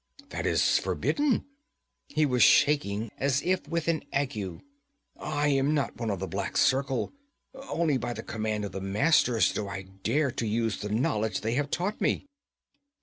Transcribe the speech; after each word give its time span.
'That 0.29 0.47
is 0.47 0.79
forbidden!' 0.79 1.45
He 2.07 2.25
was 2.25 2.41
shaking 2.41 3.11
as 3.19 3.39
if 3.43 3.67
with 3.67 3.87
an 3.87 4.03
ague. 4.11 4.35
'I 5.15 5.47
am 5.49 5.75
not 5.75 5.97
one 5.97 6.09
of 6.09 6.17
the 6.17 6.25
Black 6.27 6.57
Circle. 6.57 7.13
Only 7.53 7.97
by 7.97 8.13
the 8.13 8.23
command 8.23 8.65
of 8.65 8.71
the 8.71 8.81
masters 8.81 9.53
do 9.53 9.67
I 9.67 9.83
dare 10.01 10.31
to 10.31 10.47
use 10.47 10.81
the 10.81 10.89
knowledge 10.89 11.41
they 11.41 11.53
have 11.53 11.69
taught 11.69 12.01
me.' 12.01 12.25